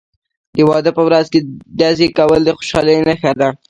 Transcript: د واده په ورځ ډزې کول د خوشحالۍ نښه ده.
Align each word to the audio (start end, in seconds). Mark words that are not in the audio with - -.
د 0.55 0.57
واده 0.69 0.91
په 0.97 1.01
ورځ 1.07 1.25
ډزې 1.79 2.07
کول 2.17 2.41
د 2.45 2.49
خوشحالۍ 2.57 2.97
نښه 3.07 3.31
ده. 3.39 3.49